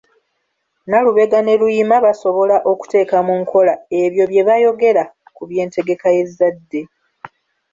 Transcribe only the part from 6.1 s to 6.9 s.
y’ezzadde.